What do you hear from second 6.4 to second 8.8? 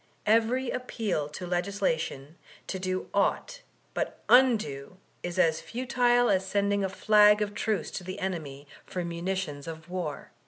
sending a flag of truce to the enemy